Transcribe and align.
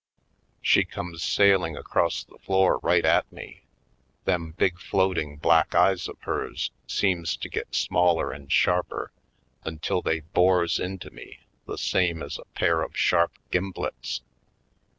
She 0.63 0.83
comes 0.83 1.21
sailing 1.21 1.77
across 1.77 2.23
the 2.23 2.39
floor 2.39 2.79
right 2.81 3.05
at 3.05 3.31
me. 3.31 3.61
Them 4.25 4.55
big 4.57 4.79
floating 4.79 5.37
black 5.37 5.75
eyes 5.75 6.07
of 6.07 6.17
hers 6.21 6.71
seems 6.87 7.37
to 7.37 7.47
get 7.47 7.75
smaller 7.75 8.31
and 8.31 8.51
sharper 8.51 9.11
until 9.63 10.01
they 10.01 10.21
bores 10.21 10.79
into 10.79 11.11
me 11.11 11.41
the 11.67 11.77
same 11.77 12.23
as 12.23 12.39
a 12.39 12.45
pair 12.55 12.81
of 12.81 12.97
sharp 12.97 13.33
gimblets. 13.51 14.21